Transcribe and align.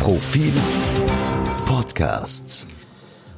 Profil 0.00 0.54
Podcasts. 1.66 2.66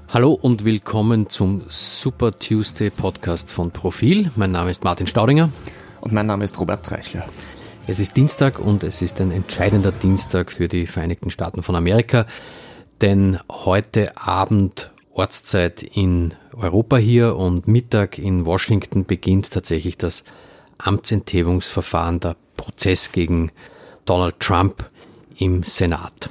Hallo 0.08 0.32
und 0.32 0.64
willkommen 0.64 1.28
zum 1.28 1.64
Super 1.68 2.30
Tuesday 2.30 2.88
Podcast 2.88 3.50
von 3.50 3.72
Profil. 3.72 4.30
Mein 4.36 4.52
Name 4.52 4.70
ist 4.70 4.84
Martin 4.84 5.08
Staudinger. 5.08 5.50
Und 6.02 6.12
mein 6.12 6.26
Name 6.26 6.44
ist 6.44 6.60
Robert 6.60 6.86
Treichler. 6.86 7.26
Es 7.88 7.98
ist 7.98 8.16
Dienstag 8.16 8.60
und 8.60 8.84
es 8.84 9.02
ist 9.02 9.20
ein 9.20 9.32
entscheidender 9.32 9.90
Dienstag 9.90 10.52
für 10.52 10.68
die 10.68 10.86
Vereinigten 10.86 11.32
Staaten 11.32 11.64
von 11.64 11.74
Amerika, 11.74 12.26
denn 13.00 13.40
heute 13.50 14.16
Abend 14.16 14.92
Ortszeit 15.12 15.82
in 15.82 16.32
Europa 16.52 16.96
hier 16.96 17.34
und 17.34 17.66
Mittag 17.66 18.18
in 18.18 18.46
Washington 18.46 19.04
beginnt 19.04 19.50
tatsächlich 19.50 19.98
das 19.98 20.22
Amtsenthebungsverfahren, 20.78 22.20
der 22.20 22.36
Prozess 22.56 23.10
gegen 23.10 23.50
Donald 24.04 24.38
Trump 24.38 24.88
im 25.36 25.64
Senat. 25.64 26.30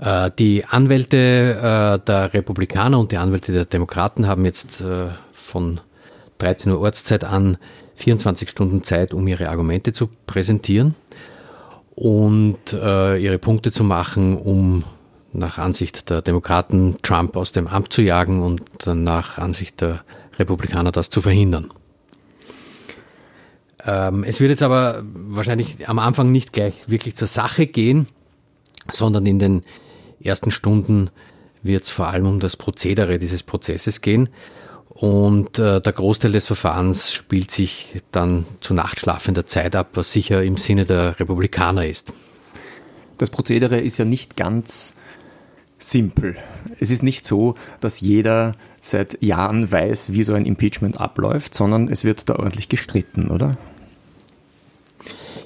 Äh, 0.00 0.30
die 0.38 0.64
Anwälte 0.64 1.16
äh, 1.16 2.04
der 2.06 2.32
Republikaner 2.34 2.98
und 2.98 3.12
die 3.12 3.16
Anwälte 3.16 3.52
der 3.52 3.64
Demokraten 3.64 4.26
haben 4.26 4.44
jetzt 4.44 4.80
äh, 4.80 5.08
von 5.32 5.80
13 6.38 6.72
Uhr 6.72 6.80
Ortszeit 6.80 7.24
an 7.24 7.58
24 7.96 8.48
Stunden 8.48 8.84
Zeit, 8.84 9.12
um 9.12 9.26
ihre 9.26 9.48
Argumente 9.48 9.92
zu 9.92 10.08
präsentieren 10.26 10.94
und 11.96 12.72
ihre 12.72 13.38
Punkte 13.40 13.72
zu 13.72 13.82
machen, 13.82 14.36
um 14.36 14.84
nach 15.32 15.58
Ansicht 15.58 16.08
der 16.08 16.22
Demokraten 16.22 16.96
Trump 17.02 17.36
aus 17.36 17.50
dem 17.50 17.66
Amt 17.66 17.92
zu 17.92 18.02
jagen 18.02 18.40
und 18.40 18.62
nach 18.86 19.38
Ansicht 19.38 19.80
der 19.80 20.04
Republikaner 20.38 20.92
das 20.92 21.10
zu 21.10 21.20
verhindern. 21.20 21.72
Ähm, 23.84 24.22
es 24.22 24.40
wird 24.40 24.50
jetzt 24.50 24.62
aber 24.62 25.02
wahrscheinlich 25.02 25.88
am 25.88 25.98
Anfang 25.98 26.30
nicht 26.30 26.52
gleich 26.52 26.88
wirklich 26.88 27.16
zur 27.16 27.26
Sache 27.26 27.66
gehen, 27.66 28.06
sondern 28.92 29.26
in 29.26 29.40
den 29.40 29.64
ersten 30.22 30.50
Stunden 30.50 31.10
wird 31.62 31.84
es 31.84 31.90
vor 31.90 32.08
allem 32.08 32.26
um 32.26 32.40
das 32.40 32.56
Prozedere 32.56 33.18
dieses 33.18 33.42
Prozesses 33.42 34.00
gehen. 34.00 34.28
Und 34.88 35.58
äh, 35.58 35.80
der 35.80 35.92
Großteil 35.92 36.32
des 36.32 36.46
Verfahrens 36.46 37.12
spielt 37.12 37.50
sich 37.50 38.02
dann 38.10 38.46
zu 38.60 38.74
nachtschlafender 38.74 39.46
Zeit 39.46 39.76
ab, 39.76 39.90
was 39.94 40.12
sicher 40.12 40.42
im 40.42 40.56
Sinne 40.56 40.86
der 40.86 41.20
Republikaner 41.20 41.86
ist. 41.86 42.12
Das 43.18 43.30
Prozedere 43.30 43.78
ist 43.78 43.98
ja 43.98 44.04
nicht 44.04 44.36
ganz 44.36 44.94
simpel. 45.78 46.36
Es 46.80 46.90
ist 46.90 47.02
nicht 47.02 47.24
so, 47.24 47.54
dass 47.80 48.00
jeder 48.00 48.52
seit 48.80 49.22
Jahren 49.22 49.70
weiß, 49.70 50.12
wie 50.12 50.22
so 50.22 50.34
ein 50.34 50.46
Impeachment 50.46 51.00
abläuft, 51.00 51.54
sondern 51.54 51.88
es 51.88 52.04
wird 52.04 52.28
da 52.28 52.36
ordentlich 52.36 52.68
gestritten, 52.68 53.30
oder? 53.30 53.56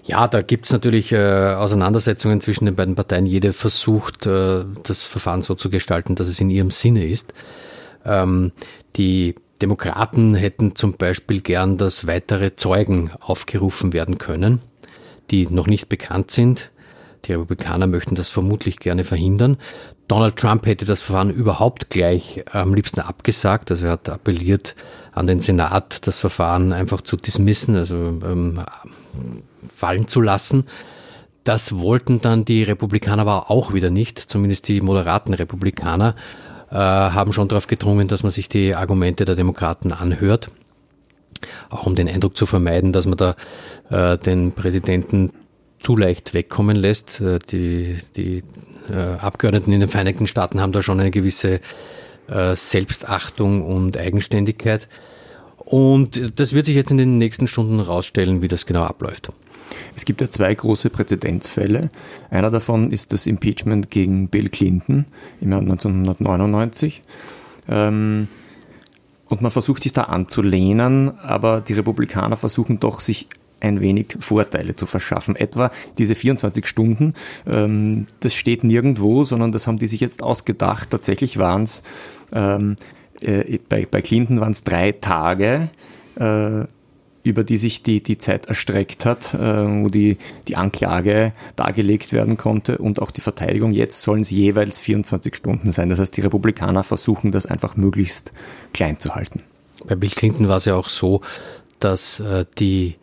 Ja, 0.04 0.26
da 0.26 0.42
gibt 0.42 0.66
es 0.66 0.72
natürlich 0.72 1.12
äh, 1.12 1.54
Auseinandersetzungen 1.54 2.40
zwischen 2.40 2.66
den 2.66 2.74
beiden 2.74 2.96
Parteien. 2.96 3.24
Jede 3.24 3.52
versucht, 3.52 4.26
äh, 4.26 4.64
das 4.82 5.06
Verfahren 5.06 5.42
so 5.42 5.54
zu 5.54 5.70
gestalten, 5.70 6.16
dass 6.16 6.26
es 6.26 6.40
in 6.40 6.50
ihrem 6.50 6.72
Sinne 6.72 7.06
ist. 7.06 7.32
Ähm, 8.04 8.50
die 8.96 9.36
Demokraten 9.60 10.34
hätten 10.34 10.74
zum 10.74 10.94
Beispiel 10.94 11.40
gern, 11.40 11.76
dass 11.76 12.08
weitere 12.08 12.56
Zeugen 12.56 13.10
aufgerufen 13.20 13.92
werden 13.92 14.18
können, 14.18 14.60
die 15.30 15.46
noch 15.46 15.68
nicht 15.68 15.88
bekannt 15.88 16.32
sind. 16.32 16.72
Die 17.26 17.32
Republikaner 17.32 17.86
möchten 17.86 18.16
das 18.16 18.28
vermutlich 18.28 18.80
gerne 18.80 19.04
verhindern. 19.04 19.56
Donald 20.08 20.36
Trump 20.36 20.66
hätte 20.66 20.84
das 20.84 21.00
Verfahren 21.00 21.30
überhaupt 21.30 21.90
gleich 21.90 22.44
am 22.50 22.74
liebsten 22.74 22.98
abgesagt. 22.98 23.70
Also 23.70 23.86
er 23.86 23.92
hat 23.92 24.08
appelliert 24.08 24.74
an 25.12 25.26
den 25.26 25.40
Senat, 25.40 26.06
das 26.06 26.18
Verfahren 26.18 26.72
einfach 26.72 27.02
zu 27.02 27.16
dismissen, 27.16 27.76
also 27.76 27.94
ähm, 27.96 28.60
fallen 29.74 30.08
zu 30.08 30.20
lassen. 30.20 30.64
Das 31.44 31.78
wollten 31.78 32.20
dann 32.20 32.44
die 32.44 32.62
Republikaner 32.62 33.22
aber 33.22 33.50
auch 33.50 33.74
wieder 33.74 33.90
nicht, 33.90 34.18
zumindest 34.18 34.68
die 34.68 34.80
moderaten 34.80 35.34
Republikaner 35.34 36.14
äh, 36.70 36.76
haben 36.76 37.32
schon 37.32 37.48
darauf 37.48 37.66
gedrungen, 37.66 38.08
dass 38.08 38.22
man 38.22 38.32
sich 38.32 38.48
die 38.48 38.74
Argumente 38.74 39.24
der 39.24 39.34
Demokraten 39.34 39.92
anhört, 39.92 40.50
auch 41.68 41.86
um 41.86 41.94
den 41.94 42.08
Eindruck 42.08 42.36
zu 42.36 42.46
vermeiden, 42.46 42.92
dass 42.92 43.06
man 43.06 43.18
da 43.18 43.36
äh, 43.90 44.16
den 44.18 44.52
Präsidenten 44.52 45.32
zu 45.80 45.96
leicht 45.96 46.32
wegkommen 46.32 46.76
lässt. 46.76 47.20
Äh, 47.20 47.40
die, 47.50 47.98
die 48.16 48.42
äh, 48.90 49.18
Abgeordneten 49.20 49.72
in 49.72 49.80
den 49.80 49.88
Vereinigten 49.88 50.26
Staaten 50.26 50.60
haben 50.60 50.72
da 50.72 50.82
schon 50.82 51.00
eine 51.00 51.10
gewisse 51.10 51.60
Selbstachtung 52.56 53.62
und 53.62 53.96
Eigenständigkeit. 53.96 54.88
Und 55.58 56.38
das 56.38 56.52
wird 56.52 56.66
sich 56.66 56.74
jetzt 56.74 56.90
in 56.90 56.98
den 56.98 57.18
nächsten 57.18 57.46
Stunden 57.46 57.78
herausstellen, 57.78 58.42
wie 58.42 58.48
das 58.48 58.66
genau 58.66 58.82
abläuft. 58.82 59.32
Es 59.96 60.04
gibt 60.04 60.20
ja 60.20 60.28
zwei 60.28 60.54
große 60.54 60.90
Präzedenzfälle. 60.90 61.88
Einer 62.30 62.50
davon 62.50 62.90
ist 62.90 63.12
das 63.12 63.26
Impeachment 63.26 63.90
gegen 63.90 64.28
Bill 64.28 64.48
Clinton 64.48 65.06
im 65.40 65.50
Jahr 65.50 65.60
1999. 65.60 67.02
Ähm, 67.68 68.28
und 69.28 69.40
man 69.40 69.50
versucht 69.50 69.82
sich 69.82 69.94
da 69.94 70.02
anzulehnen, 70.02 71.18
aber 71.20 71.62
die 71.62 71.72
Republikaner 71.72 72.36
versuchen 72.36 72.80
doch, 72.80 73.00
sich 73.00 73.28
ein 73.62 73.80
wenig 73.80 74.16
Vorteile 74.18 74.74
zu 74.74 74.86
verschaffen. 74.86 75.36
Etwa 75.36 75.70
diese 75.98 76.14
24 76.14 76.66
Stunden, 76.66 77.12
ähm, 77.46 78.06
das 78.20 78.34
steht 78.34 78.64
nirgendwo, 78.64 79.24
sondern 79.24 79.52
das 79.52 79.66
haben 79.66 79.78
die 79.78 79.86
sich 79.86 80.00
jetzt 80.00 80.22
ausgedacht. 80.22 80.90
Tatsächlich 80.90 81.38
waren 81.38 81.62
es, 81.62 81.82
ähm, 82.32 82.76
äh, 83.22 83.58
bei, 83.68 83.86
bei 83.90 84.02
Clinton 84.02 84.40
waren 84.40 84.52
es 84.52 84.64
drei 84.64 84.92
Tage. 84.92 85.70
Äh, 86.16 86.64
über 87.24 87.44
die 87.44 87.56
sich 87.56 87.82
die, 87.82 88.02
die 88.02 88.18
Zeit 88.18 88.46
erstreckt 88.46 89.04
hat, 89.04 89.34
äh, 89.34 89.38
wo 89.38 89.88
die, 89.88 90.16
die 90.48 90.56
Anklage 90.56 91.32
dargelegt 91.56 92.12
werden 92.12 92.36
konnte 92.36 92.78
und 92.78 93.00
auch 93.00 93.10
die 93.10 93.20
Verteidigung. 93.20 93.70
Jetzt 93.70 94.02
sollen 94.02 94.22
es 94.22 94.30
jeweils 94.30 94.78
24 94.78 95.36
Stunden 95.36 95.70
sein. 95.70 95.88
Das 95.88 96.00
heißt, 96.00 96.16
die 96.16 96.22
Republikaner 96.22 96.82
versuchen 96.82 97.30
das 97.30 97.46
einfach 97.46 97.76
möglichst 97.76 98.32
klein 98.72 98.98
zu 98.98 99.14
halten. 99.14 99.42
Bei 99.86 99.94
Bill 99.94 100.10
Clinton 100.10 100.48
war 100.48 100.56
es 100.56 100.64
ja 100.64 100.74
auch 100.74 100.88
so, 100.88 101.20
dass 101.78 102.20
äh, 102.20 102.44
die 102.58 102.96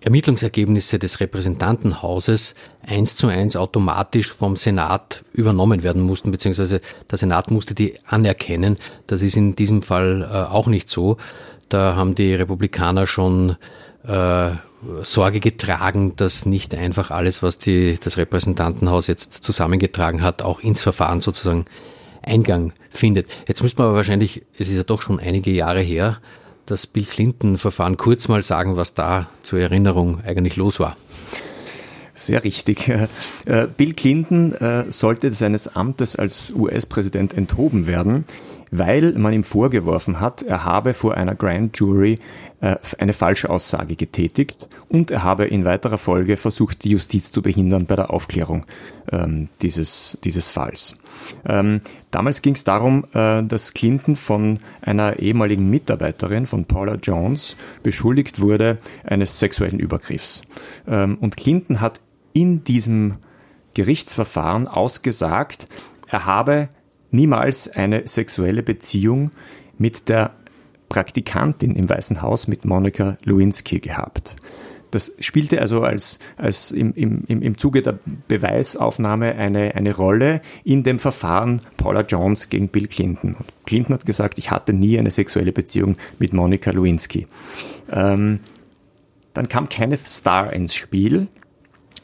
Ermittlungsergebnisse 0.00 0.98
des 0.98 1.20
Repräsentantenhauses 1.20 2.54
eins 2.86 3.16
zu 3.16 3.28
eins 3.28 3.56
automatisch 3.56 4.32
vom 4.32 4.56
Senat 4.56 5.24
übernommen 5.32 5.82
werden 5.82 6.02
mussten, 6.02 6.30
beziehungsweise 6.30 6.80
der 7.10 7.18
Senat 7.18 7.50
musste 7.50 7.74
die 7.74 7.98
anerkennen. 8.06 8.78
Das 9.06 9.22
ist 9.22 9.36
in 9.36 9.56
diesem 9.56 9.82
Fall 9.82 10.22
äh, 10.22 10.52
auch 10.52 10.66
nicht 10.66 10.88
so. 10.88 11.18
Da 11.68 11.96
haben 11.96 12.14
die 12.14 12.34
Republikaner 12.34 13.06
schon 13.06 13.56
äh, 14.04 14.52
Sorge 15.02 15.40
getragen, 15.40 16.16
dass 16.16 16.46
nicht 16.46 16.74
einfach 16.74 17.10
alles, 17.10 17.42
was 17.42 17.58
die, 17.58 17.98
das 18.02 18.16
Repräsentantenhaus 18.16 19.06
jetzt 19.06 19.34
zusammengetragen 19.34 20.22
hat, 20.22 20.40
auch 20.42 20.60
ins 20.60 20.80
Verfahren 20.80 21.20
sozusagen 21.20 21.66
Eingang 22.22 22.72
findet. 22.90 23.28
Jetzt 23.46 23.62
müsste 23.62 23.78
man 23.78 23.88
aber 23.88 23.96
wahrscheinlich, 23.96 24.42
es 24.58 24.68
ist 24.68 24.76
ja 24.76 24.82
doch 24.82 25.02
schon 25.02 25.20
einige 25.20 25.50
Jahre 25.50 25.80
her, 25.80 26.18
das 26.70 26.86
Bill 26.86 27.04
Clinton-Verfahren 27.04 27.96
kurz 27.96 28.28
mal 28.28 28.42
sagen, 28.42 28.76
was 28.76 28.94
da 28.94 29.28
zur 29.42 29.60
Erinnerung 29.60 30.20
eigentlich 30.24 30.56
los 30.56 30.80
war. 30.80 30.96
Sehr 32.14 32.44
richtig. 32.44 32.88
Äh, 33.46 33.66
Bill 33.74 33.94
Clinton 33.94 34.52
äh, 34.52 34.90
sollte 34.90 35.32
seines 35.32 35.68
Amtes 35.68 36.14
als 36.14 36.52
US-Präsident 36.54 37.32
enthoben 37.32 37.86
werden 37.86 38.26
weil 38.70 39.12
man 39.12 39.32
ihm 39.32 39.44
vorgeworfen 39.44 40.20
hat, 40.20 40.42
er 40.42 40.64
habe 40.64 40.94
vor 40.94 41.14
einer 41.16 41.34
Grand 41.34 41.76
Jury 41.78 42.16
äh, 42.60 42.76
eine 42.98 43.12
falsche 43.12 43.50
Aussage 43.50 43.96
getätigt 43.96 44.68
und 44.88 45.10
er 45.10 45.24
habe 45.24 45.44
in 45.46 45.64
weiterer 45.64 45.98
Folge 45.98 46.36
versucht, 46.36 46.84
die 46.84 46.90
Justiz 46.90 47.32
zu 47.32 47.42
behindern 47.42 47.86
bei 47.86 47.96
der 47.96 48.10
Aufklärung 48.10 48.64
ähm, 49.10 49.48
dieses, 49.62 50.18
dieses 50.24 50.48
Falls. 50.48 50.96
Damals 52.10 52.42
ging 52.42 52.54
es 52.54 52.64
darum, 52.64 53.04
äh, 53.14 53.42
dass 53.42 53.74
Clinton 53.74 54.16
von 54.16 54.58
einer 54.82 55.18
ehemaligen 55.18 55.70
Mitarbeiterin 55.70 56.46
von 56.46 56.64
Paula 56.64 56.96
Jones 56.96 57.56
beschuldigt 57.82 58.40
wurde 58.40 58.78
eines 59.04 59.38
sexuellen 59.38 59.78
Übergriffs. 59.78 60.42
Ähm, 60.88 61.18
und 61.20 61.36
Clinton 61.36 61.80
hat 61.80 62.00
in 62.32 62.64
diesem 62.64 63.16
Gerichtsverfahren 63.74 64.66
ausgesagt, 64.66 65.66
er 66.08 66.26
habe 66.26 66.68
niemals 67.12 67.68
eine 67.68 68.06
sexuelle 68.06 68.62
Beziehung 68.62 69.30
mit 69.78 70.08
der 70.08 70.32
Praktikantin 70.88 71.76
im 71.76 71.88
Weißen 71.88 72.20
Haus, 72.20 72.48
mit 72.48 72.64
Monika 72.64 73.16
Lewinsky 73.24 73.78
gehabt. 73.78 74.34
Das 74.90 75.12
spielte 75.20 75.60
also 75.60 75.82
als, 75.82 76.18
als 76.36 76.72
im, 76.72 76.92
im, 76.94 77.24
im 77.26 77.58
Zuge 77.58 77.82
der 77.82 77.98
Beweisaufnahme 78.28 79.34
eine, 79.36 79.74
eine 79.74 79.94
Rolle 79.94 80.40
in 80.64 80.82
dem 80.82 80.98
Verfahren 80.98 81.60
Paula 81.76 82.02
Jones 82.02 82.48
gegen 82.48 82.68
Bill 82.68 82.88
Clinton. 82.88 83.34
Und 83.34 83.46
Clinton 83.66 83.94
hat 83.94 84.06
gesagt, 84.06 84.38
ich 84.38 84.50
hatte 84.50 84.72
nie 84.72 84.98
eine 84.98 85.10
sexuelle 85.10 85.52
Beziehung 85.52 85.96
mit 86.18 86.32
Monika 86.32 86.70
Lewinsky. 86.70 87.26
Ähm, 87.90 88.40
dann 89.32 89.48
kam 89.48 89.68
Kenneth 89.68 90.06
Starr 90.06 90.52
ins 90.52 90.74
Spiel. 90.74 91.28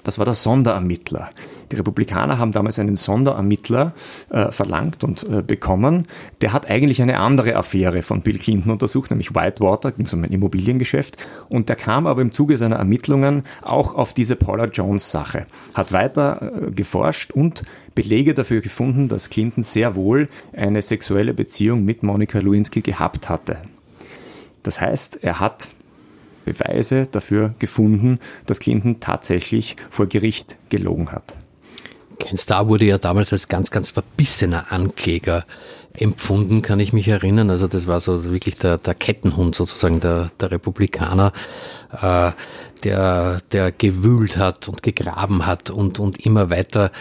Das 0.05 0.19
war 0.19 0.25
der 0.25 0.35
Sonderermittler, 0.35 1.31
Die 1.71 1.77
Republikaner 1.77 2.39
haben 2.39 2.53
damals 2.53 2.79
einen 2.79 2.97
Sonderermittler 2.97 3.93
äh, 4.31 4.53
verlangt 4.53 5.03
und 5.03 5.29
äh, 5.29 5.43
bekommen. 5.43 6.07
Der 6.41 6.53
hat 6.53 6.71
eigentlich 6.71 7.03
eine 7.03 7.19
andere 7.19 7.57
Affäre 7.57 8.03
von 8.03 8.23
Bill 8.23 8.39
Clinton 8.39 8.73
untersucht, 8.73 9.11
nämlich 9.11 9.35
Whitewater, 9.35 9.93
ging 9.93 10.07
es 10.07 10.15
um 10.15 10.23
ein 10.23 10.31
Immobiliengeschäft. 10.31 11.17
Und 11.49 11.69
der 11.69 11.77
kam 11.77 12.07
aber 12.07 12.23
im 12.23 12.33
Zuge 12.33 12.57
seiner 12.57 12.77
Ermittlungen 12.77 13.43
auch 13.63 13.95
auf 13.95 14.13
diese 14.13 14.37
Paula 14.37 14.67
Jones 14.67 15.11
Sache, 15.11 15.47
hat 15.75 15.93
weiter 15.93 16.53
äh, 16.67 16.71
geforscht 16.71 17.33
und 17.33 17.63
Belege 17.95 18.35
dafür 18.35 18.61
gefunden, 18.61 19.09
dass 19.09 19.31
Clinton 19.31 19.63
sehr 19.63 19.97
wohl 19.97 20.29
eine 20.53 20.83
sexuelle 20.83 21.35
Beziehung 21.35 21.85
mit 21.85 22.03
Monica 22.03 22.39
Lewinsky 22.39 22.83
gehabt 22.83 23.29
hatte. 23.29 23.59
Das 24.63 24.81
heißt, 24.81 25.21
er 25.23 25.41
hat 25.41 25.71
Beweise 26.45 27.07
dafür 27.07 27.55
gefunden, 27.59 28.19
dass 28.47 28.61
Clinton 28.61 29.01
tatsächlich 29.01 29.77
vor 29.91 30.07
Gericht 30.07 30.59
gelogen 30.71 31.13
hat. 31.13 31.37
Ken 32.19 32.37
Starr 32.37 32.69
wurde 32.69 32.85
ja 32.85 32.99
damals 32.99 33.33
als 33.33 33.49
ganz, 33.49 33.71
ganz 33.71 33.91
verbissener 33.91 34.67
Ankläger 34.71 35.45
empfunden, 36.01 36.63
kann 36.63 36.81
ich 36.81 36.93
mich 36.93 37.09
erinnern. 37.09 37.51
Also 37.51 37.67
das 37.67 37.87
war 37.87 38.01
so 38.01 38.25
wirklich 38.25 38.57
der, 38.57 38.79
der 38.79 38.95
Kettenhund 38.95 39.55
sozusagen 39.55 40.01
der, 40.01 40.31
der 40.41 40.51
Republikaner, 40.51 41.33
äh, 42.01 42.33
der, 42.85 43.41
der 43.53 43.73
gewühlt 43.73 44.37
hat 44.37 44.69
und 44.69 44.83
gegraben 44.83 45.47
hat 45.47 45.71
und, 45.71 45.99
und 45.99 46.25
immer 46.25 46.51
weiter 46.51 46.93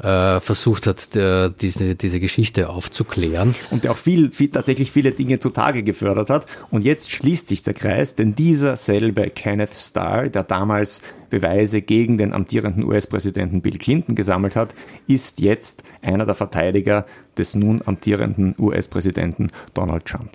äh, 0.00 0.40
versucht 0.40 0.86
hat, 0.86 1.14
der, 1.14 1.50
diese, 1.50 1.94
diese 1.94 2.20
Geschichte 2.20 2.68
aufzuklären. 2.68 3.54
Und 3.70 3.84
der 3.84 3.92
auch 3.92 3.96
viel, 3.96 4.32
viel, 4.32 4.48
tatsächlich 4.48 4.90
viele 4.90 5.12
Dinge 5.12 5.38
zutage 5.38 5.82
gefördert 5.82 6.30
hat. 6.30 6.46
Und 6.70 6.84
jetzt 6.84 7.10
schließt 7.10 7.48
sich 7.48 7.62
der 7.62 7.74
Kreis, 7.74 8.14
denn 8.14 8.34
dieser 8.34 8.76
selbe 8.76 9.28
Kenneth 9.30 9.74
Starr, 9.74 10.28
der 10.28 10.44
damals 10.44 11.02
Beweise 11.30 11.82
gegen 11.82 12.16
den 12.16 12.32
amtierenden 12.32 12.84
US-Präsidenten 12.84 13.60
Bill 13.60 13.78
Clinton 13.78 14.14
gesammelt 14.14 14.56
hat, 14.56 14.74
ist 15.08 15.40
jetzt 15.40 15.82
einer 16.00 16.26
der 16.26 16.34
Verteidiger 16.34 17.06
des 17.38 17.54
nun 17.54 17.82
amtierenden 17.84 18.54
US-Präsidenten 18.58 19.50
Donald 19.74 20.04
Trump. 20.06 20.30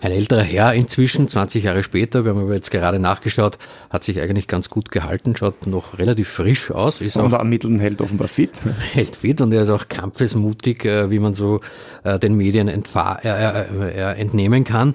Ein 0.00 0.12
älterer 0.12 0.42
Herr 0.42 0.74
inzwischen, 0.74 1.28
20 1.28 1.64
Jahre 1.64 1.82
später, 1.82 2.24
wir 2.24 2.30
haben 2.32 2.42
aber 2.42 2.54
jetzt 2.54 2.70
gerade 2.70 2.98
nachgeschaut, 2.98 3.58
hat 3.90 4.04
sich 4.04 4.20
eigentlich 4.20 4.48
ganz 4.48 4.70
gut 4.70 4.90
gehalten, 4.90 5.36
schaut 5.36 5.66
noch 5.66 5.98
relativ 5.98 6.28
frisch 6.28 6.70
aus. 6.70 7.00
Ist 7.00 7.14
Sonderermitteln 7.14 7.78
hält 7.80 8.00
offenbar 8.00 8.28
fit. 8.28 8.60
Hält 8.92 9.16
fit 9.16 9.40
und 9.40 9.52
er 9.52 9.62
ist 9.62 9.70
auch 9.70 9.88
kampfesmutig, 9.88 10.84
äh, 10.84 11.10
wie 11.10 11.18
man 11.18 11.34
so 11.34 11.60
äh, 12.04 12.18
den 12.18 12.36
Medien 12.36 12.68
entnehmen 12.68 14.64
kann. 14.64 14.94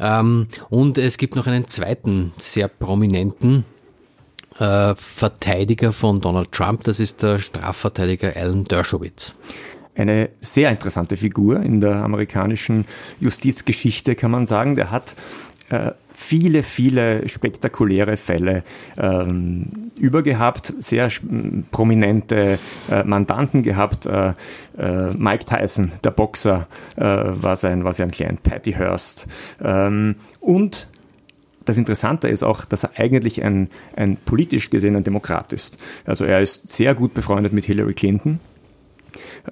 Ähm, 0.00 0.48
und 0.70 0.98
es 0.98 1.18
gibt 1.18 1.36
noch 1.36 1.46
einen 1.46 1.68
zweiten 1.68 2.32
sehr 2.38 2.68
prominenten 2.68 3.64
äh, 4.58 4.94
Verteidiger 4.94 5.92
von 5.92 6.20
Donald 6.20 6.52
Trump, 6.52 6.84
das 6.84 7.00
ist 7.00 7.22
der 7.22 7.38
Strafverteidiger 7.38 8.36
Alan 8.36 8.64
Dershowitz 8.64 9.34
eine 9.96 10.30
sehr 10.40 10.70
interessante 10.70 11.16
Figur 11.16 11.60
in 11.60 11.80
der 11.80 11.96
amerikanischen 11.96 12.84
Justizgeschichte, 13.20 14.14
kann 14.14 14.30
man 14.30 14.46
sagen. 14.46 14.76
Der 14.76 14.90
hat 14.90 15.16
äh, 15.70 15.92
viele, 16.12 16.62
viele 16.62 17.28
spektakuläre 17.28 18.16
Fälle 18.16 18.62
ähm, 18.96 19.90
übergehabt, 19.98 20.72
sehr 20.78 21.08
prominente 21.70 22.58
äh, 22.90 23.04
Mandanten 23.04 23.62
gehabt. 23.62 24.06
Äh, 24.06 24.32
äh, 24.78 25.12
Mike 25.18 25.44
Tyson, 25.44 25.92
der 26.02 26.10
Boxer, 26.10 26.66
äh, 26.96 27.02
war, 27.02 27.56
sein, 27.56 27.84
war 27.84 27.92
sein 27.92 28.10
Klient, 28.10 28.42
Patty 28.42 28.72
Hearst. 28.72 29.26
Ähm, 29.62 30.16
und 30.40 30.88
das 31.64 31.78
Interessante 31.78 32.28
ist 32.28 32.42
auch, 32.42 32.64
dass 32.64 32.84
er 32.84 32.90
eigentlich 32.96 33.42
ein, 33.42 33.68
ein 33.96 34.16
politisch 34.16 34.70
gesehen 34.70 34.96
ein 34.96 35.04
Demokrat 35.04 35.52
ist. 35.52 35.82
Also 36.04 36.24
er 36.24 36.40
ist 36.40 36.68
sehr 36.68 36.94
gut 36.94 37.14
befreundet 37.14 37.52
mit 37.52 37.64
Hillary 37.64 37.94
Clinton 37.94 38.38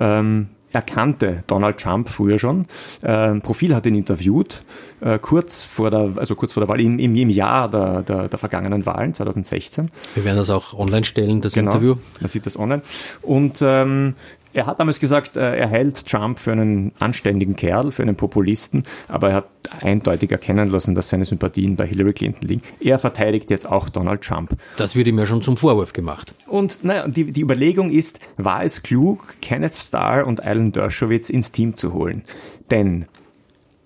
ähm, 0.00 0.48
er 0.72 0.82
kannte 0.82 1.44
Donald 1.46 1.78
Trump 1.78 2.08
früher 2.08 2.38
schon. 2.38 2.64
Äh, 3.02 3.34
Profil 3.40 3.74
hat 3.74 3.86
ihn 3.86 3.94
interviewt, 3.94 4.64
äh, 5.00 5.18
kurz 5.18 5.62
vor 5.62 5.90
der, 5.90 6.12
also 6.16 6.34
kurz 6.34 6.52
vor 6.52 6.62
der 6.62 6.68
Wahl, 6.68 6.80
im, 6.80 6.98
im, 6.98 7.14
im 7.14 7.28
Jahr 7.28 7.68
der, 7.68 8.02
der, 8.02 8.28
der, 8.28 8.38
vergangenen 8.38 8.86
Wahlen, 8.86 9.12
2016. 9.12 9.90
Wir 10.14 10.24
werden 10.24 10.38
das 10.38 10.48
auch 10.48 10.72
online 10.72 11.04
stellen, 11.04 11.42
das 11.42 11.52
genau, 11.52 11.72
Interview. 11.72 11.96
Man 12.20 12.28
sieht 12.28 12.46
das 12.46 12.58
online. 12.58 12.82
Und 13.20 13.60
ähm, 13.62 14.14
er 14.52 14.66
hat 14.66 14.80
damals 14.80 15.00
gesagt, 15.00 15.36
äh, 15.36 15.56
er 15.56 15.68
hält 15.68 16.06
Trump 16.06 16.38
für 16.38 16.52
einen 16.52 16.92
anständigen 16.98 17.56
Kerl, 17.56 17.92
für 17.92 18.02
einen 18.02 18.16
Populisten, 18.16 18.84
aber 19.08 19.30
er 19.30 19.36
hat 19.36 19.48
eindeutig 19.80 20.30
erkennen 20.30 20.68
lassen, 20.68 20.94
dass 20.94 21.08
seine 21.08 21.24
Sympathien 21.24 21.76
bei 21.76 21.86
Hillary 21.86 22.12
Clinton 22.12 22.48
liegen. 22.48 22.62
Er 22.80 22.98
verteidigt 22.98 23.50
jetzt 23.50 23.68
auch 23.68 23.88
Donald 23.88 24.22
Trump. 24.22 24.56
Das 24.76 24.96
wird 24.96 25.06
ihm 25.06 25.18
ja 25.18 25.26
schon 25.26 25.42
zum 25.42 25.56
Vorwurf 25.56 25.92
gemacht. 25.92 26.34
Und 26.46 26.84
naja, 26.84 27.08
die, 27.08 27.32
die 27.32 27.40
Überlegung 27.40 27.90
ist, 27.90 28.20
war 28.36 28.62
es 28.62 28.82
klug, 28.82 29.36
Kenneth 29.40 29.74
Starr 29.74 30.26
und 30.26 30.42
Alan 30.42 30.72
Dershowitz 30.72 31.30
ins 31.30 31.52
Team 31.52 31.76
zu 31.76 31.92
holen? 31.92 32.22
Denn 32.70 33.06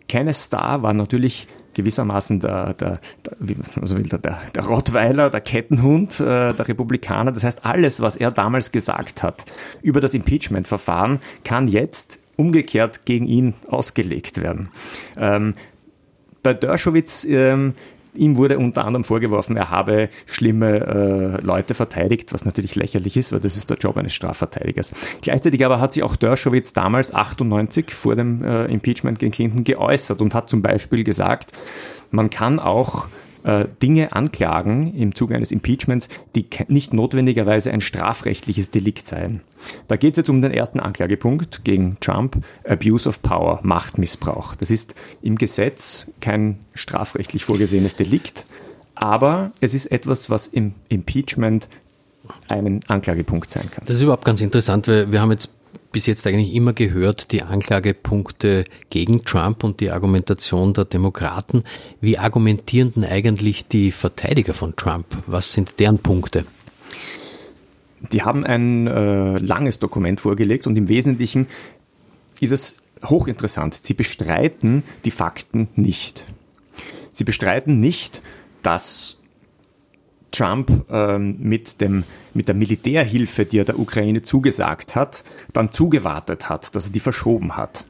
Kenneth 0.08 0.36
Starr 0.36 0.82
war 0.82 0.94
natürlich 0.94 1.48
gewissermaßen 1.76 2.40
der, 2.40 2.74
der, 2.74 3.00
der, 3.40 4.18
der, 4.18 4.38
der 4.54 4.64
Rottweiler, 4.64 5.30
der 5.30 5.42
Kettenhund 5.42 6.18
äh, 6.20 6.54
der 6.54 6.68
Republikaner. 6.68 7.32
Das 7.32 7.44
heißt, 7.44 7.64
alles, 7.64 8.00
was 8.00 8.16
er 8.16 8.30
damals 8.30 8.72
gesagt 8.72 9.22
hat 9.22 9.44
über 9.82 10.00
das 10.00 10.14
Impeachment-Verfahren, 10.14 11.20
kann 11.44 11.68
jetzt 11.68 12.18
umgekehrt 12.36 13.04
gegen 13.04 13.26
ihn 13.26 13.54
ausgelegt 13.68 14.42
werden. 14.42 14.70
Ähm, 15.16 15.54
bei 16.42 16.54
Dershowitz 16.54 17.26
ähm, 17.28 17.74
Ihm 18.16 18.36
wurde 18.36 18.58
unter 18.58 18.84
anderem 18.84 19.04
vorgeworfen, 19.04 19.56
er 19.56 19.70
habe 19.70 20.08
schlimme 20.26 21.38
äh, 21.40 21.44
Leute 21.44 21.74
verteidigt, 21.74 22.32
was 22.32 22.44
natürlich 22.44 22.74
lächerlich 22.76 23.16
ist, 23.16 23.32
weil 23.32 23.40
das 23.40 23.56
ist 23.56 23.70
der 23.70 23.76
Job 23.76 23.96
eines 23.96 24.14
Strafverteidigers. 24.14 24.92
Gleichzeitig 25.22 25.64
aber 25.64 25.80
hat 25.80 25.92
sich 25.92 26.02
auch 26.02 26.16
Dershowitz 26.16 26.72
damals 26.72 27.14
98 27.14 27.92
vor 27.92 28.16
dem 28.16 28.44
äh, 28.44 28.66
Impeachment 28.66 29.18
gegen 29.18 29.32
Clinton 29.32 29.64
geäußert 29.64 30.20
und 30.20 30.34
hat 30.34 30.50
zum 30.50 30.62
Beispiel 30.62 31.04
gesagt, 31.04 31.52
man 32.10 32.30
kann 32.30 32.60
auch 32.60 33.08
äh, 33.46 33.66
Dinge 33.80 34.12
anklagen 34.12 34.92
im 34.94 35.14
Zuge 35.14 35.36
eines 35.36 35.52
Impeachments, 35.52 36.08
die 36.34 36.46
nicht 36.66 36.92
notwendigerweise 36.92 37.70
ein 37.70 37.80
strafrechtliches 37.80 38.70
Delikt 38.70 39.06
seien. 39.06 39.40
Da 39.86 39.96
geht 39.96 40.14
es 40.14 40.16
jetzt 40.18 40.30
um 40.30 40.42
den 40.42 40.50
ersten 40.50 40.80
Anklagepunkt 40.80 41.64
gegen 41.64 41.96
Trump, 42.00 42.44
Abuse 42.68 43.08
of 43.08 43.22
Power, 43.22 43.60
Machtmissbrauch. 43.62 44.56
Das 44.56 44.72
ist 44.72 44.96
im 45.22 45.36
Gesetz 45.36 46.10
kein 46.20 46.58
strafrechtlich 46.74 47.44
vorgesehenes 47.44 47.94
Delikt, 47.94 48.46
aber 48.96 49.52
es 49.60 49.74
ist 49.74 49.86
etwas, 49.86 50.28
was 50.28 50.48
im 50.48 50.74
Impeachment 50.88 51.68
einen 52.48 52.82
Anklagepunkt 52.88 53.48
sein 53.48 53.70
kann. 53.70 53.84
Das 53.86 53.96
ist 53.96 54.02
überhaupt 54.02 54.24
ganz 54.24 54.40
interessant, 54.40 54.88
weil 54.88 55.12
wir 55.12 55.20
haben 55.20 55.30
jetzt 55.30 55.50
bis 55.96 56.04
jetzt 56.04 56.26
eigentlich 56.26 56.52
immer 56.52 56.74
gehört, 56.74 57.32
die 57.32 57.40
Anklagepunkte 57.40 58.64
gegen 58.90 59.24
Trump 59.24 59.64
und 59.64 59.80
die 59.80 59.90
Argumentation 59.90 60.74
der 60.74 60.84
Demokraten. 60.84 61.62
Wie 62.02 62.18
argumentieren 62.18 62.92
denn 62.94 63.04
eigentlich 63.06 63.66
die 63.66 63.90
Verteidiger 63.92 64.52
von 64.52 64.76
Trump? 64.76 65.06
Was 65.26 65.54
sind 65.54 65.80
deren 65.80 65.98
Punkte? 65.98 66.44
Die 68.12 68.22
haben 68.22 68.44
ein 68.44 68.86
äh, 68.86 69.38
langes 69.38 69.78
Dokument 69.78 70.20
vorgelegt 70.20 70.66
und 70.66 70.76
im 70.76 70.88
Wesentlichen 70.88 71.46
ist 72.42 72.52
es 72.52 72.82
hochinteressant. 73.02 73.72
Sie 73.72 73.94
bestreiten 73.94 74.82
die 75.06 75.10
Fakten 75.10 75.68
nicht. 75.76 76.26
Sie 77.10 77.24
bestreiten 77.24 77.80
nicht, 77.80 78.20
dass 78.60 79.16
Trump 80.30 80.84
ähm, 80.90 81.36
mit, 81.38 81.80
dem, 81.80 82.04
mit 82.34 82.48
der 82.48 82.54
Militärhilfe, 82.54 83.44
die 83.44 83.58
er 83.58 83.64
der 83.64 83.78
Ukraine 83.78 84.22
zugesagt 84.22 84.94
hat, 84.94 85.24
dann 85.52 85.72
zugewartet 85.72 86.48
hat, 86.48 86.74
dass 86.74 86.86
er 86.86 86.92
die 86.92 87.00
verschoben 87.00 87.56
hat. 87.56 87.84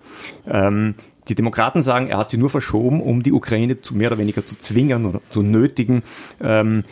Ähm, 0.47 0.95
die 1.29 1.35
Demokraten 1.35 1.83
sagen, 1.83 2.09
er 2.09 2.19
hat 2.19 2.31
sie 2.31 2.37
nur 2.37 2.51
verschoben, 2.51 3.01
um 3.01 3.23
die 3.23 3.33
Ukraine 3.33 3.81
zu, 3.81 3.97
mehr 3.97 4.11
oder 4.11 4.19
weniger 4.19 4.47
zu 4.47 4.57
zwingen 4.57 5.07
oder 5.07 5.21
zu 5.29 5.43
nötigen, 5.43 6.03
ähm, 6.41 6.85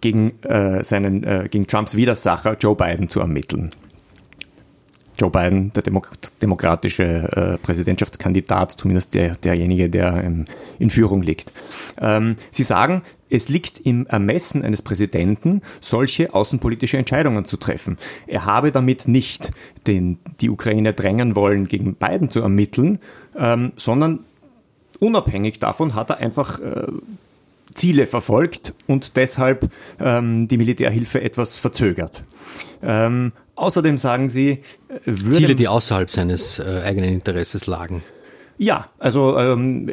gegen, 0.00 0.42
äh, 0.42 0.84
seinen, 0.84 1.24
äh, 1.24 1.48
gegen 1.50 1.66
Trumps 1.66 1.96
Widersacher 1.96 2.56
Joe 2.58 2.76
Biden 2.76 3.08
zu 3.08 3.20
ermitteln. 3.20 3.70
Joe 5.18 5.30
Biden, 5.30 5.72
der 5.72 5.82
Demok 5.82 6.10
demokratische 6.40 7.04
äh, 7.04 7.58
Präsidentschaftskandidat, 7.58 8.72
zumindest 8.72 9.14
der, 9.14 9.34
derjenige, 9.36 9.88
der 9.88 10.22
in, 10.24 10.46
in 10.78 10.90
Führung 10.90 11.22
liegt. 11.22 11.52
Ähm, 12.00 12.36
Sie 12.50 12.62
sagen, 12.62 13.02
es 13.30 13.48
liegt 13.48 13.80
im 13.80 14.06
Ermessen 14.06 14.64
eines 14.64 14.82
Präsidenten, 14.82 15.62
solche 15.80 16.34
außenpolitische 16.34 16.98
Entscheidungen 16.98 17.44
zu 17.44 17.56
treffen. 17.56 17.96
Er 18.26 18.44
habe 18.44 18.72
damit 18.72 19.08
nicht 19.08 19.50
den, 19.86 20.18
die 20.40 20.50
Ukraine 20.50 20.92
drängen 20.92 21.34
wollen, 21.36 21.66
gegen 21.66 21.94
Biden 21.94 22.28
zu 22.28 22.40
ermitteln, 22.40 22.98
ähm, 23.36 23.72
sondern 23.76 24.20
unabhängig 25.00 25.58
davon 25.58 25.94
hat 25.94 26.10
er 26.10 26.18
einfach 26.18 26.60
äh, 26.60 26.86
Ziele 27.74 28.06
verfolgt 28.06 28.74
und 28.86 29.16
deshalb 29.16 29.70
ähm, 29.98 30.48
die 30.48 30.58
Militärhilfe 30.58 31.22
etwas 31.22 31.56
verzögert. 31.56 32.22
Ähm, 32.82 33.32
außerdem 33.54 33.98
sagen 33.98 34.28
sie, 34.28 34.62
äh, 35.06 35.14
Ziele, 35.14 35.54
die 35.54 35.68
außerhalb 35.68 36.10
seines 36.10 36.58
äh, 36.58 36.82
eigenen 36.84 37.12
Interesses 37.12 37.66
lagen. 37.66 38.02
Ja, 38.58 38.86
also 38.98 39.36
ähm, 39.38 39.90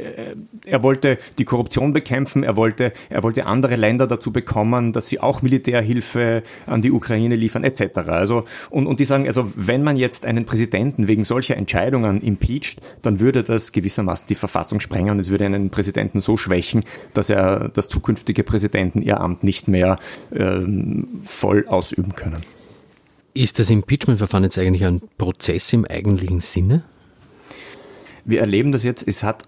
er 0.65 0.83
wollte 0.83 1.17
die 1.39 1.45
Korruption 1.45 1.93
bekämpfen, 1.93 2.43
er 2.43 2.55
wollte, 2.55 2.91
er 3.09 3.23
wollte 3.23 3.45
andere 3.45 3.75
Länder 3.75 4.05
dazu 4.05 4.31
bekommen, 4.31 4.93
dass 4.93 5.07
sie 5.07 5.19
auch 5.19 5.41
Militärhilfe 5.41 6.43
an 6.67 6.81
die 6.81 6.91
Ukraine 6.91 7.35
liefern, 7.35 7.63
etc. 7.63 7.97
Also 8.09 8.43
und, 8.69 8.85
und 8.85 8.99
die 8.99 9.05
sagen, 9.05 9.25
also 9.25 9.51
wenn 9.55 9.81
man 9.81 9.97
jetzt 9.97 10.25
einen 10.25 10.45
Präsidenten 10.45 11.07
wegen 11.07 11.23
solcher 11.23 11.57
Entscheidungen 11.57 12.21
impeacht, 12.21 12.77
dann 13.01 13.19
würde 13.19 13.41
das 13.43 13.71
gewissermaßen 13.71 14.27
die 14.27 14.35
Verfassung 14.35 14.79
sprengen 14.79 15.11
und 15.11 15.19
es 15.19 15.31
würde 15.31 15.45
einen 15.45 15.71
Präsidenten 15.71 16.19
so 16.19 16.37
schwächen, 16.37 16.83
dass 17.15 17.31
er, 17.31 17.69
dass 17.69 17.87
zukünftige 17.87 18.43
Präsidenten 18.43 19.01
ihr 19.01 19.19
Amt 19.19 19.43
nicht 19.43 19.67
mehr 19.67 19.97
ähm, 20.31 21.07
voll 21.23 21.65
ausüben 21.67 22.13
können. 22.15 22.41
Ist 23.33 23.59
das 23.59 23.69
Impeachment-Verfahren 23.69 24.43
jetzt 24.43 24.57
eigentlich 24.57 24.85
ein 24.85 25.01
Prozess 25.17 25.71
im 25.73 25.85
eigentlichen 25.85 26.39
Sinne? 26.39 26.83
Wir 28.25 28.41
erleben 28.41 28.71
das 28.71 28.83
jetzt, 28.83 29.07
es 29.07 29.23
hat 29.23 29.43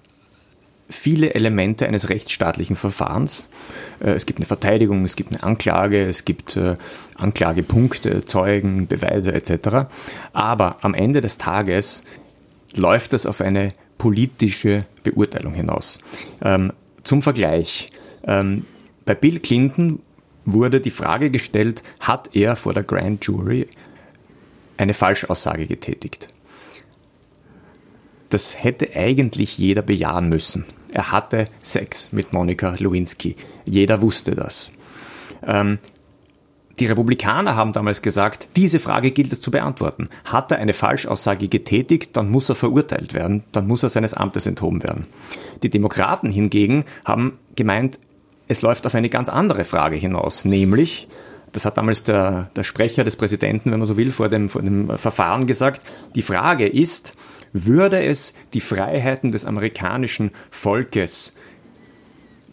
viele 0.90 1.34
Elemente 1.34 1.88
eines 1.88 2.10
rechtsstaatlichen 2.10 2.76
Verfahrens. 2.76 3.46
Äh, 4.00 4.12
es 4.12 4.26
gibt 4.26 4.40
eine 4.40 4.46
Verteidigung, 4.46 5.04
es 5.04 5.16
gibt 5.16 5.32
eine 5.32 5.44
Anklage, 5.44 6.08
es 6.08 6.26
gibt 6.26 6.58
äh, 6.58 6.76
Anklagepunkte, 7.16 8.26
Zeugen, 8.26 8.88
Beweise 8.88 9.34
etc. 9.34 9.90
Aber 10.34 10.78
am 10.82 10.94
Ende 10.94 11.22
des 11.22 11.38
Tages 11.38 12.04
läuft 12.74 13.14
das 13.14 13.26
auf 13.26 13.42
eine 13.42 13.74
politische 13.98 14.86
Beurteilung 15.04 15.54
hinaus. 15.54 16.00
Ähm, 16.44 16.74
zum 17.04 17.22
Vergleich, 17.22 17.90
ähm, 18.26 18.66
bei 19.06 19.16
Bill 19.16 19.40
Clinton 19.40 20.00
wurde 20.45 20.81
die 20.81 20.91
Frage 20.91 21.29
gestellt, 21.29 21.83
hat 22.00 22.29
er 22.33 22.55
vor 22.55 22.74
der 22.74 22.83
Grand 22.83 23.25
Jury 23.25 23.67
eine 24.77 24.93
Falschaussage 24.93 25.67
getätigt? 25.67 26.29
das 28.33 28.63
hätte 28.63 28.95
eigentlich 28.95 29.57
jeder 29.57 29.81
bejahen 29.81 30.29
müssen. 30.29 30.65
Er 30.93 31.12
hatte 31.12 31.45
Sex 31.62 32.12
mit 32.12 32.33
Monika 32.33 32.75
Lewinsky. 32.77 33.36
Jeder 33.65 34.01
wusste 34.01 34.36
das. 34.36 34.71
Ähm, 35.45 35.77
die 36.79 36.86
Republikaner 36.88 37.55
haben 37.55 37.74
damals 37.74 38.01
gesagt, 38.01 38.50
diese 38.55 38.79
Frage 38.79 39.12
gilt 39.12 39.31
es 39.31 39.41
zu 39.41 39.51
beantworten. 39.51 40.10
Hat 40.25 40.51
er 40.51 40.57
eine 40.57 40.74
Falschaussage 40.74 41.48
getätigt, 41.48 42.15
dann 42.17 42.29
muss 42.29 42.50
er 42.50 42.55
verurteilt 42.55 43.13
werden, 43.13 43.43
dann 43.51 43.67
muss 43.67 43.83
er 43.83 43.89
seines 43.89 44.13
Amtes 44.13 44.48
enthoben 44.48 44.81
werden. 44.81 45.05
Die 45.62 45.69
Demokraten 45.69 46.31
hingegen 46.31 46.86
haben 47.05 47.38
gemeint, 47.55 48.00
es 48.51 48.62
läuft 48.62 48.86
auf 48.86 48.96
eine 48.96 49.10
ganz 49.10 49.29
andere 49.29 49.63
Frage 49.63 49.96
hinaus, 49.96 50.43
nämlich, 50.43 51.08
das 51.53 51.63
hat 51.65 51.77
damals 51.77 52.03
der, 52.03 52.46
der 52.55 52.63
Sprecher 52.63 53.03
des 53.05 53.15
Präsidenten, 53.15 53.72
wenn 53.72 53.79
man 53.79 53.88
so 53.88 53.96
will, 53.96 54.12
vor 54.12 54.27
dem, 54.27 54.50
vor 54.50 54.62
dem 54.62 54.89
Verfahren 54.98 55.48
gesagt, 55.48 55.81
die 56.15 56.22
Frage 56.22 56.67
ist, 56.67 57.13
würde 57.53 58.03
es 58.03 58.34
die 58.53 58.62
Freiheiten 58.62 59.31
des 59.31 59.46
amerikanischen 59.46 60.31
Volkes 60.50 61.34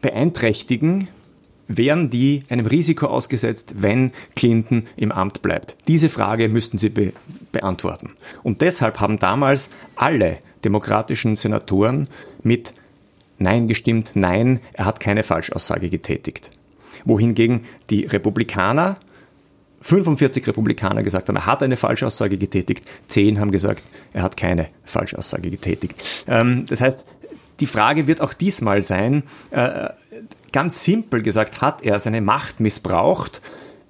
beeinträchtigen, 0.01 1.09
wären 1.67 2.11
die 2.11 2.45
einem 2.49 2.67
Risiko 2.67 3.07
ausgesetzt, 3.07 3.75
wenn 3.79 4.13
Clinton 4.37 4.85
im 4.97 5.11
Amt 5.11 5.43
bleibt? 5.43 5.77
Diese 5.89 6.09
Frage 6.09 6.49
müssten 6.49 6.79
sie 6.79 6.91
be 6.91 7.13
beantworten. 7.51 8.13
Und 8.43 8.61
deshalb 8.61 9.01
haben 9.01 9.17
damals 9.17 9.71
alle 9.97 10.39
demokratischen 10.65 11.35
Senatoren 11.35 12.09
mit 12.43 12.75
Nein 13.39 13.69
gestimmt, 13.69 14.13
nein, 14.15 14.61
er 14.73 14.85
hat 14.85 15.01
keine 15.01 15.23
Falschaussage 15.23 15.89
getätigt. 15.89 16.51
Wohingegen 17.05 17.65
die 17.91 18.05
Republikaner 18.05 18.97
45 19.81 20.47
Republikaner 20.47 21.03
gesagt 21.03 21.29
haben, 21.29 21.37
er 21.37 21.47
hat 21.47 21.63
eine 21.63 21.77
Falschaussage 21.77 22.37
getätigt, 22.37 22.85
10 23.09 23.39
haben 23.39 23.51
gesagt, 23.51 23.85
er 24.13 24.23
hat 24.23 24.37
keine 24.37 24.69
Falschaussage 24.85 25.51
getätigt. 25.51 26.25
Ähm, 26.27 26.65
das 26.69 26.81
heißt, 26.81 27.07
die 27.61 27.67
Frage 27.67 28.07
wird 28.07 28.21
auch 28.21 28.33
diesmal 28.33 28.83
sein, 28.83 29.23
äh, 29.51 29.89
ganz 30.53 30.83
simpel 30.85 31.23
gesagt, 31.23 31.61
hat 31.61 31.83
er 31.83 31.99
seine 31.99 32.21
Macht 32.21 32.61
missbraucht? 32.61 33.41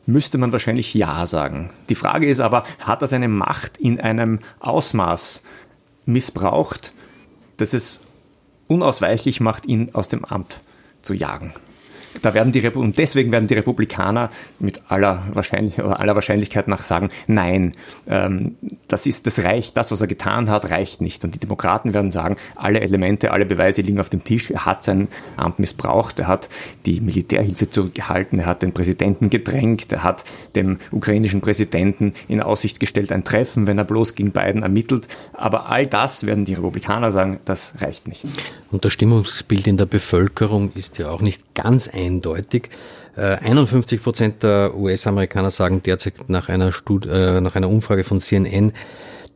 Müsste 0.07 0.39
man 0.39 0.53
wahrscheinlich 0.53 0.95
Ja 0.95 1.27
sagen. 1.27 1.71
Die 1.91 1.95
Frage 1.95 2.27
ist 2.27 2.41
aber, 2.41 2.65
hat 2.81 3.03
er 3.03 3.09
seine 3.09 3.29
Macht 3.29 3.77
in 3.77 4.01
einem 4.01 4.41
Ausmaß 4.61 5.43
missbraucht, 6.07 6.95
dass 7.59 7.75
es 7.75 8.01
unausweichlich 8.69 9.41
macht, 9.41 9.67
ihn 9.67 9.91
aus 9.93 10.09
dem 10.09 10.25
Amt 10.25 10.61
zu 11.03 11.15
jagen? 11.15 11.53
da 12.23 12.35
werden 12.35 12.53
die 12.53 12.67
und 12.69 12.99
deswegen 12.99 13.33
werden 13.33 13.49
die 13.49 13.55
Republikaner 13.55 14.31
mit 14.59 14.78
aller, 14.89 15.23
Wahrscheinlich 15.33 15.83
aller 15.83 16.15
Wahrscheinlichkeit 16.15 16.69
nach 16.69 16.81
sagen, 16.81 17.11
nein, 17.27 17.75
ähm, 18.09 18.57
das 18.89 19.07
ist, 19.07 19.27
das 19.27 19.45
reicht, 19.45 19.77
das, 19.77 19.91
was 19.91 20.01
er 20.01 20.07
getan 20.07 20.49
hat, 20.51 20.71
reicht 20.71 21.01
nicht. 21.01 21.25
Und 21.25 21.35
die 21.35 21.39
Demokraten 21.39 21.95
werden 21.95 22.11
sagen, 22.11 22.37
alle 22.57 22.81
Elemente, 22.81 23.31
alle 23.31 23.47
Beweise 23.47 23.83
liegen 23.83 24.01
auf 24.01 24.09
dem 24.09 24.25
Tisch. 24.25 24.51
Er 24.51 24.65
hat 24.67 24.83
sein 24.83 25.09
Amt 25.37 25.59
missbraucht, 25.59 26.19
er 26.19 26.27
hat 26.27 26.49
die 26.87 27.01
Militärhilfe 27.01 27.69
zurückgehalten, 27.71 28.41
er 28.41 28.47
hat 28.47 28.63
den 28.63 28.73
Präsidenten 28.73 29.31
gedrängt, 29.31 29.93
er 29.93 30.03
hat 30.03 30.25
dem 30.57 30.79
ukrainischen 30.91 31.41
Präsidenten 31.41 32.15
in 32.29 32.41
Aussicht 32.41 32.81
gestellt 32.81 33.13
ein 33.13 33.25
Treffen, 33.25 33.67
wenn 33.67 33.79
er 33.79 33.85
bloß 33.85 34.15
gegen 34.15 34.33
Biden 34.33 34.63
ermittelt. 34.63 35.09
Aber 35.35 35.69
all 35.69 35.87
das 35.87 36.25
werden 36.25 36.45
die 36.45 36.55
Republikaner 36.55 37.13
sagen, 37.13 37.41
das 37.45 37.75
reicht 37.81 38.09
nicht. 38.09 38.27
Und 38.71 38.85
das 38.85 38.93
Stimmungsbild 38.93 39.67
in 39.67 39.77
der 39.77 39.87
Bevölkerung 39.87 40.73
ist 40.75 40.99
ja 40.99 41.11
auch 41.11 41.21
nicht 41.21 41.55
ganz 41.55 41.89
eindeutig. 41.89 42.71
51 43.17 43.99
äh, 43.99 44.03
Prozent 44.03 44.43
der 44.43 44.78
US-Amerikaner 44.79 45.51
sagen 45.51 45.83
derzeit 45.83 46.29
nach 46.29 46.49
einer, 46.49 46.73
Stud 46.73 47.07
äh, 47.07 47.41
nach 47.41 47.55
einer 47.57 47.69
Umfrage 47.69 48.05
von 48.05 48.21
CNN, 48.21 48.73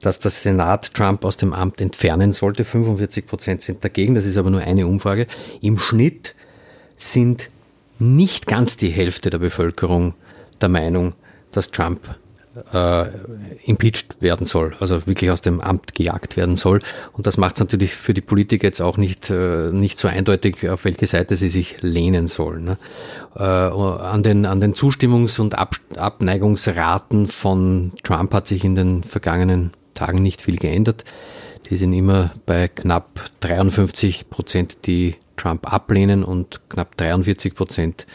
dass 0.00 0.18
der 0.18 0.30
Senat 0.30 0.94
Trump 0.94 1.24
aus 1.24 1.36
dem 1.36 1.52
Amt 1.52 1.80
entfernen 1.80 2.32
sollte. 2.32 2.64
45 2.64 3.26
Prozent 3.26 3.62
sind 3.62 3.84
dagegen. 3.84 4.14
Das 4.14 4.26
ist 4.26 4.36
aber 4.36 4.50
nur 4.50 4.60
eine 4.60 4.86
Umfrage. 4.86 5.26
Im 5.60 5.78
Schnitt 5.78 6.34
sind 6.96 7.50
nicht 7.98 8.46
ganz 8.46 8.76
die 8.76 8.90
Hälfte 8.90 9.30
der 9.30 9.38
Bevölkerung 9.38 10.14
der 10.60 10.68
Meinung, 10.68 11.14
dass 11.52 11.70
Trump 11.70 12.00
äh, 12.72 13.04
impeached 13.64 14.20
werden 14.20 14.46
soll, 14.46 14.74
also 14.80 15.06
wirklich 15.06 15.30
aus 15.30 15.42
dem 15.42 15.60
Amt 15.60 15.94
gejagt 15.94 16.36
werden 16.36 16.56
soll. 16.56 16.80
Und 17.12 17.26
das 17.26 17.36
macht 17.36 17.54
es 17.54 17.60
natürlich 17.60 17.94
für 17.94 18.14
die 18.14 18.20
Politiker 18.20 18.66
jetzt 18.66 18.80
auch 18.80 18.96
nicht, 18.96 19.30
äh, 19.30 19.70
nicht 19.70 19.98
so 19.98 20.08
eindeutig, 20.08 20.68
auf 20.68 20.84
welche 20.84 21.06
Seite 21.06 21.36
sie 21.36 21.48
sich 21.48 21.82
lehnen 21.82 22.28
sollen. 22.28 22.64
Ne? 22.64 22.78
Äh, 23.36 23.42
an, 23.42 24.22
den, 24.22 24.46
an 24.46 24.60
den 24.60 24.74
Zustimmungs- 24.74 25.40
und 25.40 25.58
Ab 25.58 25.76
Abneigungsraten 25.96 27.28
von 27.28 27.92
Trump 28.02 28.34
hat 28.34 28.46
sich 28.46 28.64
in 28.64 28.74
den 28.74 29.02
vergangenen 29.02 29.72
Tagen 29.94 30.22
nicht 30.22 30.42
viel 30.42 30.56
geändert. 30.56 31.04
Die 31.70 31.76
sind 31.76 31.92
immer 31.92 32.32
bei 32.46 32.68
knapp 32.68 33.30
53 33.40 34.30
Prozent, 34.30 34.86
die 34.86 35.16
Trump 35.36 35.72
ablehnen 35.72 36.24
und 36.24 36.60
knapp 36.68 36.96
43 36.96 37.54
Prozent, 37.54 38.06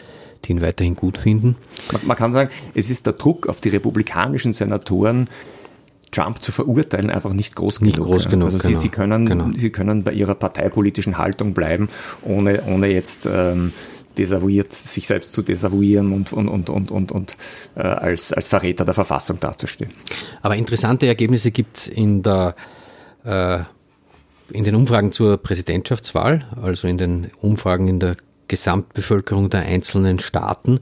die 0.44 0.52
ihn 0.52 0.62
weiterhin 0.62 0.96
gut 0.96 1.18
finden. 1.18 1.56
Man, 1.92 2.06
man 2.06 2.16
kann 2.16 2.32
sagen, 2.32 2.50
es 2.74 2.90
ist 2.90 3.06
der 3.06 3.14
Druck 3.14 3.48
auf 3.48 3.60
die 3.60 3.68
republikanischen 3.68 4.52
Senatoren, 4.52 5.28
Trump 6.10 6.40
zu 6.40 6.52
verurteilen, 6.52 7.10
einfach 7.10 7.32
nicht 7.32 7.54
groß 7.54 7.80
nicht 7.80 7.96
genug. 7.96 8.10
Groß 8.10 8.28
genug 8.28 8.46
also 8.46 8.58
genau, 8.58 8.68
sie, 8.68 8.74
sie, 8.74 8.88
können, 8.88 9.26
genau. 9.26 9.50
sie 9.54 9.70
können 9.70 10.04
bei 10.04 10.12
ihrer 10.12 10.34
parteipolitischen 10.34 11.18
Haltung 11.18 11.54
bleiben, 11.54 11.88
ohne, 12.22 12.62
ohne 12.64 12.88
jetzt 12.88 13.26
ähm, 13.26 13.72
desavouiert, 14.16 14.72
sich 14.72 15.06
selbst 15.06 15.32
zu 15.32 15.42
desavouieren 15.42 16.12
und, 16.12 16.32
und, 16.32 16.48
und, 16.48 16.70
und, 16.70 16.90
und, 16.90 17.12
und 17.12 17.36
äh, 17.76 17.82
als, 17.82 18.32
als 18.32 18.48
Verräter 18.48 18.84
der 18.84 18.94
Verfassung 18.94 19.38
dazustehen. 19.38 19.92
Aber 20.42 20.56
interessante 20.56 21.06
Ergebnisse 21.06 21.50
gibt 21.50 21.76
es 21.76 21.86
in 21.88 22.22
der 22.22 22.54
äh, 23.24 23.60
in 24.50 24.64
den 24.64 24.74
Umfragen 24.74 25.12
zur 25.12 25.36
Präsidentschaftswahl, 25.36 26.46
also 26.62 26.88
in 26.88 26.96
den 26.96 27.30
Umfragen 27.40 27.86
in 27.86 28.00
der 28.00 28.16
Gesamtbevölkerung 28.48 29.50
der 29.50 29.60
einzelnen 29.60 30.18
Staaten. 30.18 30.80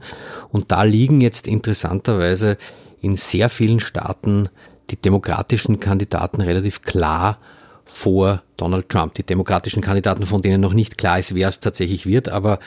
Und 0.49 0.71
da 0.71 0.83
liegen 0.83 1.21
jetzt 1.21 1.47
interessanterweise 1.47 2.57
in 3.01 3.15
sehr 3.15 3.49
vielen 3.49 3.79
Staaten 3.79 4.49
die 4.89 4.95
demokratischen 4.95 5.79
Kandidaten 5.79 6.41
relativ 6.41 6.81
klar 6.81 7.37
vor 7.85 8.43
Donald 8.57 8.89
Trump. 8.89 9.13
Die 9.15 9.23
demokratischen 9.23 9.81
Kandidaten, 9.81 10.25
von 10.25 10.41
denen 10.41 10.61
noch 10.61 10.73
nicht 10.73 10.97
klar 10.97 11.19
ist, 11.19 11.35
wer 11.35 11.47
es 11.47 11.59
tatsächlich 11.59 12.05
wird, 12.05 12.29
aber 12.29 12.59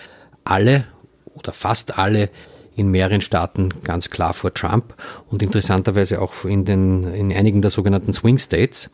alle 0.44 0.86
oder 1.34 1.52
fast 1.52 1.98
alle 1.98 2.30
in 2.76 2.90
mehreren 2.90 3.20
Staaten 3.20 3.68
ganz 3.84 4.10
klar 4.10 4.32
vor 4.32 4.54
Trump 4.54 4.94
und 5.28 5.42
interessanterweise 5.42 6.20
auch 6.20 6.44
in, 6.44 6.64
den, 6.64 7.12
in 7.12 7.32
einigen 7.32 7.62
der 7.62 7.70
sogenannten 7.70 8.12
Swing 8.12 8.38
States. 8.38 8.90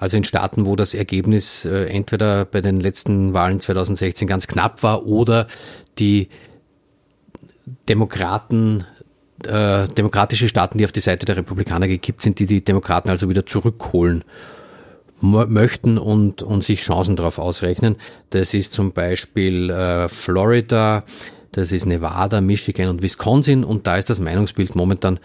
Also 0.00 0.16
in 0.16 0.24
Staaten, 0.24 0.66
wo 0.66 0.76
das 0.76 0.94
Ergebnis 0.94 1.64
äh, 1.64 1.86
entweder 1.86 2.44
bei 2.44 2.60
den 2.60 2.80
letzten 2.80 3.34
Wahlen 3.34 3.60
2016 3.60 4.28
ganz 4.28 4.46
knapp 4.46 4.82
war 4.82 5.06
oder 5.06 5.46
die 5.98 6.28
Demokraten 7.88 8.84
äh, 9.44 9.88
demokratische 9.88 10.48
Staaten, 10.48 10.78
die 10.78 10.84
auf 10.84 10.92
die 10.92 11.00
Seite 11.00 11.26
der 11.26 11.36
Republikaner 11.36 11.88
gekippt 11.88 12.22
sind, 12.22 12.38
die 12.38 12.46
die 12.46 12.64
Demokraten 12.64 13.10
also 13.10 13.28
wieder 13.28 13.46
zurückholen 13.46 14.24
möchten 15.20 15.98
und, 15.98 16.42
und 16.42 16.62
sich 16.62 16.80
Chancen 16.80 17.16
darauf 17.16 17.38
ausrechnen. 17.38 17.96
Das 18.30 18.54
ist 18.54 18.72
zum 18.72 18.92
Beispiel 18.92 19.70
äh, 19.70 20.08
Florida, 20.08 21.04
das 21.52 21.72
ist 21.72 21.86
Nevada, 21.86 22.40
Michigan 22.40 22.88
und 22.88 23.02
Wisconsin 23.02 23.64
und 23.64 23.86
da 23.86 23.96
ist 23.96 24.10
das 24.10 24.20
Meinungsbild 24.20 24.76
momentan 24.76 25.18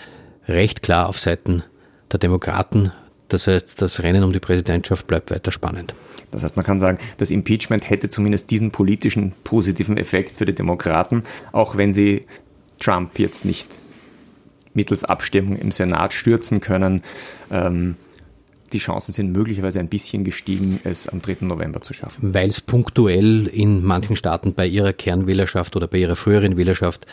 recht 0.48 0.82
klar 0.82 1.08
auf 1.10 1.20
Seiten 1.20 1.63
der 2.12 2.20
Demokraten 2.20 2.92
Das 3.34 3.48
heißt, 3.48 3.82
das 3.82 4.04
Rennen 4.04 4.24
um 4.24 4.32
die 4.32 4.40
Präsidentschaft 4.40 5.08
bleibt 5.08 5.32
weiter 5.32 5.52
spannend. 5.52 5.96
Das 6.30 6.44
heißt, 6.44 6.56
man 6.56 6.66
kann 6.66 6.80
sagen, 6.80 7.00
das 7.18 7.32
Impeachment 7.32 7.90
hätte 7.90 8.08
zumindest 8.08 8.52
diesen 8.52 8.72
politischen 8.72 9.34
positiven 9.44 9.98
Effekt 9.98 10.32
für 10.32 10.46
die 10.46 10.54
Demokraten, 10.54 11.24
auch 11.52 11.75
wenn 11.75 11.94
sie 11.94 12.28
Trump 12.80 13.18
jetzt 13.18 13.44
nicht 13.44 13.80
mittels 14.75 15.04
Abstimmung 15.04 15.56
im 15.58 15.72
Senat 15.72 16.13
stürzen 16.13 16.62
können. 16.62 17.02
Ähm, 17.50 17.96
die 18.72 18.78
Chancen 18.78 19.13
sind 19.13 19.32
möglicherweise 19.32 19.80
ein 19.80 19.88
bisschen 19.88 20.24
gestiegen, 20.24 20.80
es 20.84 21.08
am 21.08 21.22
3. 21.22 21.38
November 21.42 21.82
zu 21.82 21.94
schaffen. 21.94 22.36
Weil 22.36 22.50
es 22.50 22.62
punktuell 22.62 23.48
in 23.48 23.84
manchen 23.84 24.16
Staaten 24.16 24.54
bei 24.54 24.68
ihrer 24.68 24.94
Kernwählerschaft 24.94 25.75
oder 25.75 25.88
bei 25.88 25.98
ihrer 25.98 26.16
früheren 26.16 26.56
Wählerschaft 26.56 27.08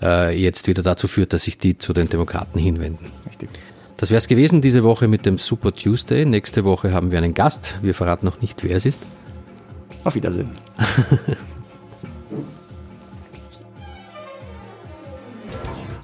äh, 0.00 0.36
jetzt 0.40 0.68
wieder 0.68 0.84
dazu 0.84 1.08
führt, 1.08 1.32
dass 1.32 1.44
sich 1.44 1.58
die 1.58 1.78
zu 1.78 1.92
den 1.92 2.08
Demokraten 2.08 2.60
hinwenden. 2.60 3.10
Richtig. 3.26 3.48
Das 3.96 4.10
wäre 4.10 4.18
es 4.18 4.28
gewesen 4.28 4.60
diese 4.60 4.82
Woche 4.82 5.08
mit 5.08 5.24
dem 5.24 5.38
Super 5.38 5.72
Tuesday. 5.72 6.24
Nächste 6.24 6.64
Woche 6.64 6.92
haben 6.92 7.10
wir 7.10 7.18
einen 7.18 7.34
Gast. 7.34 7.76
Wir 7.82 7.94
verraten 7.94 8.26
noch 8.26 8.40
nicht, 8.40 8.64
wer 8.64 8.76
es 8.76 8.84
ist. 8.84 9.00
Auf 10.02 10.14
Wiedersehen. 10.14 10.50